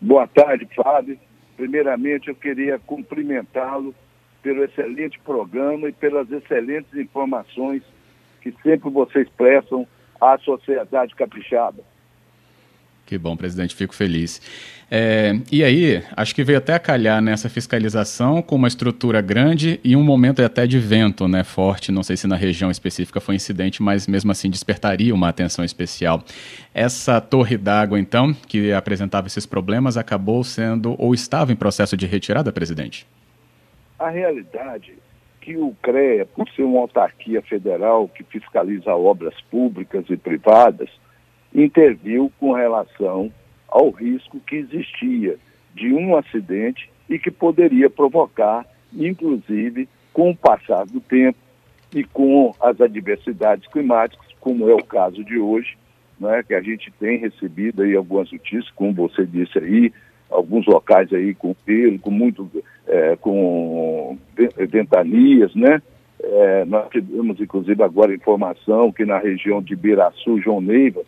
[0.00, 1.18] Boa tarde, Fábio.
[1.56, 3.92] Primeiramente, eu queria cumprimentá-lo
[4.42, 7.82] pelo excelente programa e pelas excelentes informações
[8.40, 9.86] que sempre vocês prestam
[10.20, 11.82] à sociedade capixaba.
[13.08, 14.38] Que bom, presidente, fico feliz.
[14.90, 19.80] É, e aí, acho que veio até a calhar nessa fiscalização com uma estrutura grande
[19.82, 21.90] e um momento até de vento né, forte.
[21.90, 26.22] Não sei se na região específica foi incidente, mas mesmo assim despertaria uma atenção especial.
[26.74, 32.04] Essa torre d'água, então, que apresentava esses problemas, acabou sendo ou estava em processo de
[32.04, 33.06] retirada, presidente?
[33.98, 40.04] A realidade é que o CREA, por ser uma autarquia federal que fiscaliza obras públicas
[40.10, 40.90] e privadas,
[41.54, 43.32] interviu com relação
[43.68, 45.36] ao risco que existia
[45.74, 51.38] de um acidente e que poderia provocar, inclusive, com o passar do tempo
[51.94, 55.76] e com as adversidades climáticas, como é o caso de hoje,
[56.18, 59.92] né, que a gente tem recebido aí algumas notícias, como você disse aí,
[60.30, 62.50] alguns locais aí com pelo, com muito,
[62.86, 64.18] é, com
[64.68, 65.80] ventanias, né?
[66.20, 71.02] É, nós tivemos, inclusive, agora informação que na região de Biraçu, João Neiva,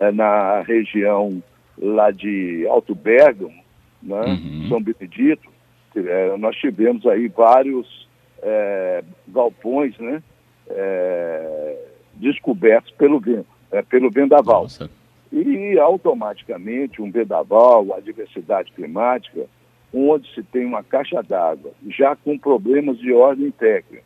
[0.00, 1.42] é, na região
[1.78, 3.62] lá de Alto Bergamo,
[4.02, 4.68] né, uhum.
[4.68, 5.48] São Benedito,
[5.94, 8.08] é, nós tivemos aí vários
[8.42, 10.22] é, galpões né,
[10.68, 11.78] é,
[12.14, 13.22] descobertos pelo
[13.70, 14.62] é, pelo vendaval.
[14.62, 14.90] Nossa.
[15.32, 19.46] E automaticamente um vendaval, a diversidade climática,
[19.92, 24.02] onde se tem uma caixa d'água já com problemas de ordem técnica,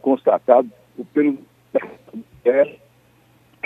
[0.00, 0.70] constatado
[1.12, 1.38] pelo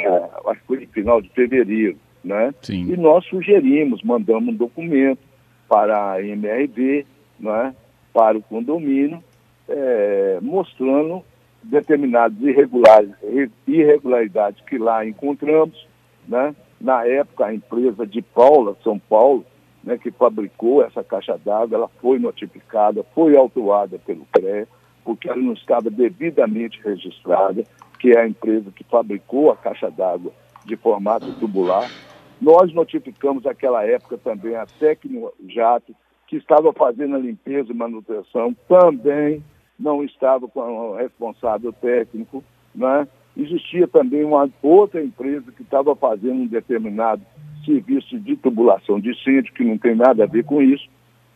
[0.07, 2.55] acho que foi no final de fevereiro, né?
[2.63, 2.93] Sim.
[2.93, 5.21] E nós sugerimos, mandamos um documento
[5.69, 7.07] para a MRV,
[7.39, 7.75] né?
[8.13, 9.23] para o condomínio,
[9.69, 11.23] é, mostrando
[11.63, 12.37] determinadas
[13.67, 15.87] irregularidades que lá encontramos,
[16.27, 16.55] né?
[16.81, 19.45] Na época, a empresa de Paula, São Paulo,
[19.85, 24.67] né, que fabricou essa caixa d'água, ela foi notificada, foi autuada pelo CREA,
[25.05, 27.65] porque ela não estava devidamente registrada,
[28.01, 30.33] que é a empresa que fabricou a caixa d'água
[30.65, 31.89] de formato tubular.
[32.41, 35.95] Nós notificamos naquela época também a Tecnojato,
[36.27, 39.45] que estava fazendo a limpeza e manutenção, também
[39.79, 42.43] não estava com o responsável técnico.
[42.75, 43.07] Né?
[43.37, 47.23] Existia também uma outra empresa que estava fazendo um determinado
[47.65, 50.89] serviço de tubulação de incêndio, que não tem nada a ver com isso,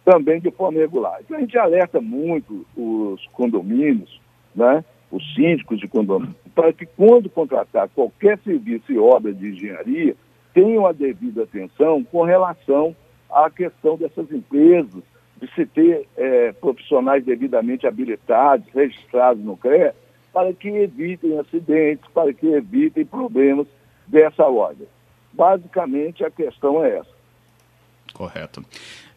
[0.04, 1.18] também de forma regular.
[1.20, 4.20] Então a gente alerta muito os condomínios,
[4.54, 4.82] né?
[5.14, 10.16] Os síndicos de condomínio, para que quando contratar qualquer serviço e obra de engenharia,
[10.52, 12.96] tenham a devida atenção com relação
[13.30, 15.02] à questão dessas empresas,
[15.40, 19.94] de se ter é, profissionais devidamente habilitados, registrados no CREA,
[20.32, 23.68] para que evitem acidentes, para que evitem problemas
[24.08, 24.88] dessa ordem.
[25.32, 27.13] Basicamente, a questão é essa.
[28.14, 28.64] Correto.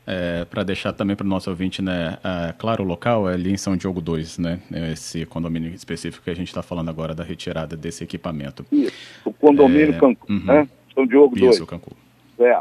[0.05, 3.51] É, para deixar também para o nosso ouvinte, né, é, claro, o local é ali
[3.51, 4.59] em São Diogo 2, né,
[4.91, 8.65] esse condomínio específico que a gente está falando agora da retirada desse equipamento.
[8.71, 8.93] Isso,
[9.25, 10.45] o condomínio é, Cancún, uhum.
[10.45, 11.55] né, São Diogo 2.
[11.55, 11.91] Isso, Cancún.
[12.39, 12.57] É.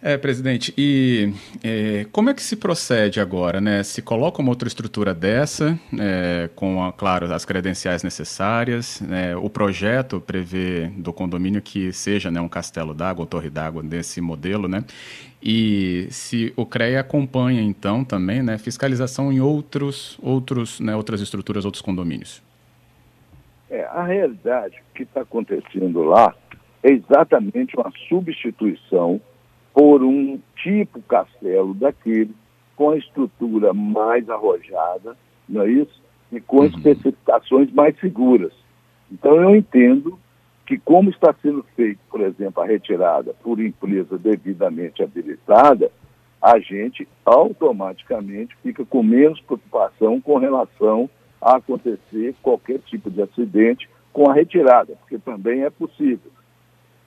[0.00, 1.32] É, presidente, e
[1.62, 3.82] é, como é que se procede agora, né?
[3.82, 9.34] Se coloca uma outra estrutura dessa, é, com, a, claro, as credenciais necessárias, né?
[9.34, 14.20] o projeto prevê do condomínio que seja né, um castelo d'água ou torre d'água desse
[14.20, 14.84] modelo, né?
[15.42, 21.64] E se o CREA acompanha, então, também, né, fiscalização em outros, outros, né, outras estruturas,
[21.64, 22.40] outros condomínios.
[23.68, 26.32] É, a realidade que está acontecendo lá
[26.84, 29.20] é exatamente uma substituição
[29.78, 32.34] por um tipo castelo daquele
[32.74, 35.16] com a estrutura mais arrojada,
[35.48, 36.02] não é isso?
[36.32, 36.64] E com uhum.
[36.64, 38.52] especificações mais seguras.
[39.08, 40.18] Então eu entendo
[40.66, 45.92] que como está sendo feito, por exemplo, a retirada por empresa devidamente habilitada,
[46.42, 51.08] a gente automaticamente fica com menos preocupação com relação
[51.40, 56.32] a acontecer qualquer tipo de acidente com a retirada, porque também é possível.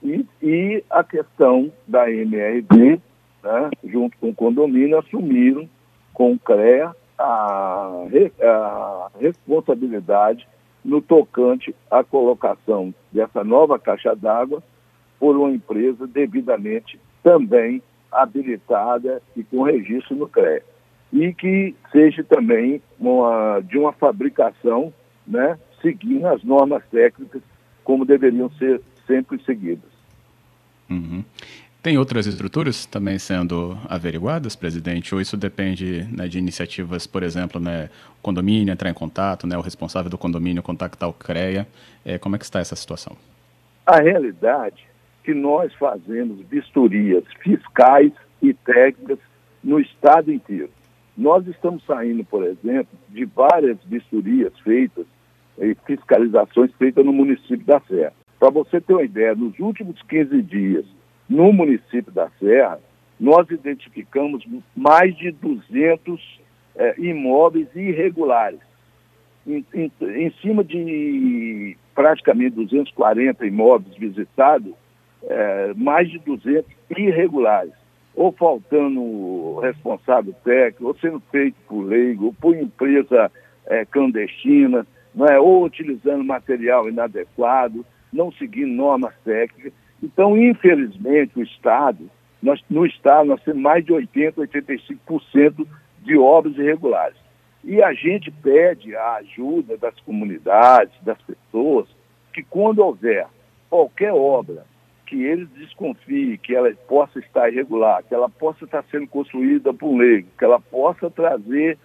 [0.02, 3.00] E, e a questão da MRB,
[3.42, 5.68] né, junto com o condomínio, assumiram
[6.12, 8.06] com o CREA a,
[8.42, 10.46] a responsabilidade
[10.84, 14.62] no tocante à colocação dessa nova caixa d'água
[15.20, 20.62] por uma empresa devidamente também habilitada e com registro no CREA.
[21.12, 24.92] E que seja também uma, de uma fabricação
[25.26, 27.42] né, seguindo as normas técnicas
[27.84, 29.91] como deveriam ser sempre seguidas.
[30.90, 31.24] Uhum.
[31.82, 35.12] Tem outras estruturas também sendo averiguadas, presidente?
[35.14, 37.90] Ou isso depende né, de iniciativas, por exemplo, né,
[38.20, 41.66] o condomínio entrar em contato, né, o responsável do condomínio contactar o CREA?
[42.04, 43.16] É, como é que está essa situação?
[43.84, 44.86] A realidade
[45.24, 49.18] que nós fazemos vistorias fiscais e técnicas
[49.62, 50.70] no estado inteiro.
[51.16, 55.06] Nós estamos saindo, por exemplo, de várias vistorias feitas
[55.58, 58.14] e fiscalizações feitas no município da Serra.
[58.42, 60.84] Para você ter uma ideia, nos últimos 15 dias,
[61.28, 62.80] no município da Serra,
[63.20, 64.44] nós identificamos
[64.74, 66.40] mais de 200
[66.74, 68.58] é, imóveis irregulares.
[69.46, 74.74] Em, em, em, cima de praticamente 240 imóveis visitados,
[75.22, 76.68] é, mais de 200
[76.98, 77.74] irregulares,
[78.12, 83.30] ou faltando responsável técnico, ou sendo feito por leigo, ou por empresa
[83.66, 84.84] é, clandestina,
[85.30, 85.38] é?
[85.38, 89.72] ou utilizando material inadequado, não seguindo normas técnicas.
[90.02, 92.10] Então, infelizmente, o Estado,
[92.42, 95.66] nós, no Estado, nós temos mais de 80%, 85%
[96.02, 97.16] de obras irregulares.
[97.64, 101.88] E a gente pede a ajuda das comunidades, das pessoas,
[102.32, 103.26] que quando houver
[103.70, 104.66] qualquer obra
[105.06, 109.94] que eles desconfiem que ela possa estar irregular, que ela possa estar sendo construída por
[109.94, 111.78] leigo, que ela possa trazer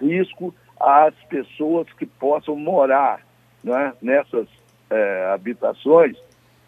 [0.00, 3.20] risco às pessoas que possam morar
[3.62, 4.48] né, nessas
[4.92, 6.16] é, habitações,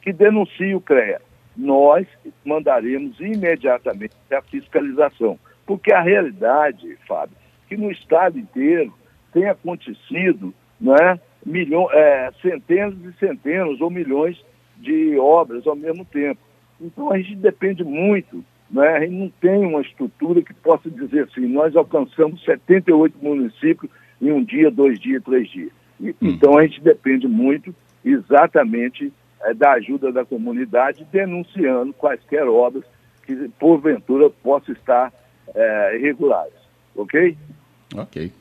[0.00, 1.20] que denuncie o CREA.
[1.56, 2.06] Nós
[2.44, 5.38] mandaremos imediatamente a fiscalização.
[5.66, 7.36] Porque a realidade, Fábio,
[7.68, 8.92] que no estado inteiro
[9.32, 14.42] tem acontecido né, milhões, é, centenas e centenas ou milhões
[14.76, 16.40] de obras ao mesmo tempo.
[16.80, 18.88] Então a gente depende muito, né?
[18.88, 23.90] a gente não tem uma estrutura que possa dizer assim, nós alcançamos 78 municípios
[24.20, 25.70] em um dia, dois dias, três dias.
[26.00, 26.14] E, hum.
[26.20, 27.74] Então a gente depende muito
[28.04, 29.12] exatamente
[29.42, 32.84] é, da ajuda da comunidade, denunciando quaisquer obras
[33.24, 35.12] que porventura possam estar
[35.54, 36.54] é, irregulares.
[36.94, 37.36] Ok?
[37.96, 38.32] Ok.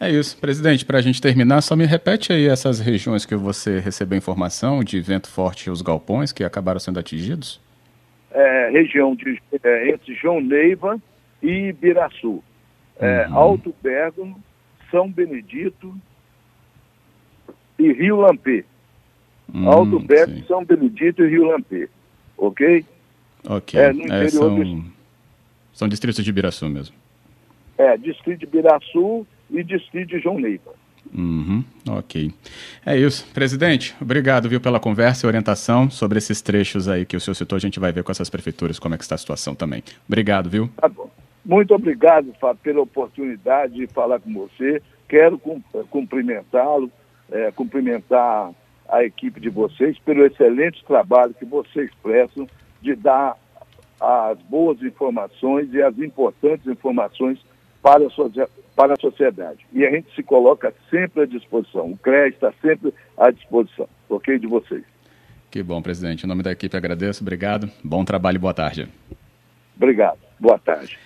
[0.00, 0.36] É isso.
[0.38, 4.82] Presidente, para a gente terminar, só me repete aí essas regiões que você recebeu informação
[4.82, 7.60] de vento forte e os galpões que acabaram sendo atingidos?
[8.30, 11.00] É, região de, é, entre João Neiva
[11.42, 12.42] e Ibiraçu.
[12.98, 13.36] É, uhum.
[13.36, 14.42] Alto Bergamo,
[14.90, 15.94] São Benedito
[17.78, 18.64] e Rio Lampê.
[19.54, 21.88] Hum, Alto Bergamo, São Benedito e Rio Lampê.
[22.36, 22.84] Ok?
[23.48, 23.80] Ok.
[23.80, 24.84] É, é, são, do...
[25.72, 26.94] são distritos de Ibiraçu mesmo.
[27.78, 30.74] É, distrito de Biraçu e distrito de João Neiva.
[31.14, 32.32] Uhum, ok.
[32.84, 33.26] É isso.
[33.32, 37.56] Presidente, obrigado viu, pela conversa e orientação sobre esses trechos aí que o senhor citou.
[37.56, 39.82] A gente vai ver com essas prefeituras como é que está a situação também.
[40.08, 40.68] Obrigado, viu?
[40.76, 41.10] Tá bom.
[41.44, 44.82] Muito obrigado, Fábio, pela oportunidade de falar com você.
[45.08, 45.40] Quero
[45.90, 46.90] cumprimentá-lo,
[47.30, 48.52] é, cumprimentar
[48.88, 52.46] a equipe de vocês pelo excelente trabalho que vocês prestam
[52.80, 53.36] de dar
[54.00, 57.38] as boas informações e as importantes informações
[57.82, 59.66] para a, para a sociedade.
[59.72, 61.92] E a gente se coloca sempre à disposição.
[61.92, 64.38] O CREA está sempre à disposição, ok?
[64.38, 64.84] De vocês.
[65.50, 66.24] Que bom, presidente.
[66.24, 67.22] Em nome da equipe agradeço.
[67.22, 67.70] Obrigado.
[67.82, 68.88] Bom trabalho e boa tarde.
[69.76, 70.18] Obrigado.
[70.38, 70.98] Boa tarde.